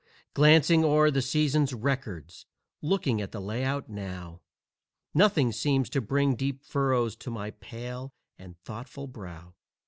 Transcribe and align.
Glancing 0.33 0.83
o'er 0.83 1.11
the 1.11 1.21
season's 1.21 1.75
records, 1.75 2.47
looking 2.81 3.21
at 3.21 3.31
the 3.31 3.39
layout 3.39 3.87
now, 3.87 4.41
Nothing 5.13 5.51
seems 5.51 5.91
to 5.91 6.01
bring 6.01 6.33
deep 6.33 6.63
furrows 6.63 7.15
to 7.17 7.29
my 7.29 7.51
pale 7.51 8.11
and 8.35 8.57
thoughtful 8.63 9.05
brow. 9.05 9.53